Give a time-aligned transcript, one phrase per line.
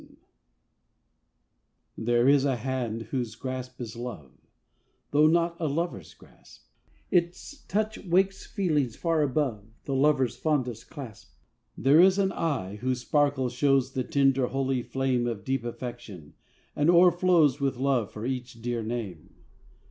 [1.95, 4.31] _There is a hand, whose grasp is love,
[5.11, 6.65] Though not a lover's grasp;
[7.11, 11.35] Its touch wakes feelings far above The lover's fondest clasp.
[11.77, 16.33] There is an eye, whose sparkle shows The tender holy flame Of deep affection,
[16.75, 19.35] and o'erflows With love for each dear name.